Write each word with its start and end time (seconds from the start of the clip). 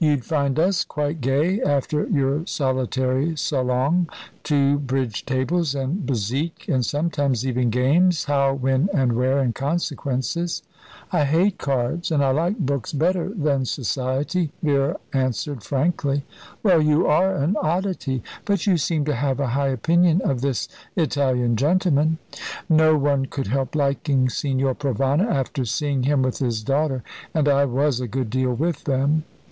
"You'd 0.00 0.24
find 0.24 0.58
us 0.58 0.82
quite 0.82 1.20
gay 1.20 1.62
after 1.62 2.04
your 2.08 2.44
solitary 2.46 3.36
salong. 3.36 4.08
Two 4.42 4.80
bridge 4.80 5.24
tables, 5.24 5.72
and 5.72 6.04
besique, 6.04 6.66
and 6.66 6.84
sometimes 6.84 7.46
even 7.46 7.70
games, 7.70 8.24
How, 8.24 8.52
when, 8.54 8.88
and 8.92 9.12
where, 9.12 9.38
and 9.38 9.54
Consequences." 9.54 10.64
"I 11.12 11.24
hate 11.24 11.58
cards, 11.58 12.10
and 12.10 12.24
I 12.24 12.32
like 12.32 12.58
books 12.58 12.92
better 12.92 13.28
than 13.28 13.64
society," 13.66 14.50
Vera 14.64 14.96
answered 15.12 15.62
frankly. 15.62 16.24
"Well, 16.64 16.82
you 16.82 17.06
are 17.06 17.36
an 17.36 17.54
oddity. 17.62 18.24
But 18.46 18.66
you 18.66 18.78
seem 18.78 19.04
to 19.04 19.14
have 19.14 19.38
a 19.38 19.46
high 19.54 19.68
opinion 19.68 20.22
of 20.22 20.40
this 20.40 20.66
Italian 20.96 21.54
gentleman." 21.54 22.18
"No 22.68 22.96
one 22.96 23.26
could 23.26 23.46
help 23.46 23.76
liking 23.76 24.28
Signor 24.28 24.74
Provana 24.74 25.26
after 25.30 25.64
seeing 25.64 26.02
him 26.02 26.22
with 26.22 26.38
his 26.38 26.64
daughter 26.64 27.04
and 27.32 27.48
I 27.48 27.64
was 27.64 28.00
a 28.00 28.08
good 28.08 28.28
deal 28.28 28.52
with 28.52 28.82
them." 28.82 29.22